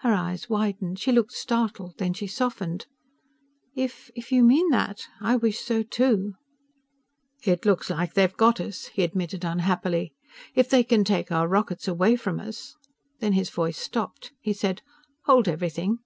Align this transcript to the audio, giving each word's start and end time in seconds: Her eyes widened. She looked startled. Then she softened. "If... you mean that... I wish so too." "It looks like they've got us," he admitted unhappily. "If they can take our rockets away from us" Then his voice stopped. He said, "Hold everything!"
Her 0.00 0.12
eyes 0.12 0.50
widened. 0.50 0.98
She 0.98 1.10
looked 1.10 1.32
startled. 1.32 1.94
Then 1.96 2.12
she 2.12 2.26
softened. 2.26 2.84
"If... 3.74 4.10
you 4.30 4.44
mean 4.44 4.68
that... 4.68 5.06
I 5.22 5.36
wish 5.36 5.58
so 5.58 5.82
too." 5.82 6.34
"It 7.46 7.64
looks 7.64 7.88
like 7.88 8.12
they've 8.12 8.36
got 8.36 8.60
us," 8.60 8.88
he 8.92 9.02
admitted 9.02 9.42
unhappily. 9.42 10.12
"If 10.54 10.68
they 10.68 10.84
can 10.84 11.02
take 11.02 11.32
our 11.32 11.48
rockets 11.48 11.88
away 11.88 12.14
from 12.16 12.40
us" 12.40 12.76
Then 13.20 13.32
his 13.32 13.48
voice 13.48 13.78
stopped. 13.78 14.32
He 14.38 14.52
said, 14.52 14.82
"Hold 15.22 15.48
everything!" 15.48 16.00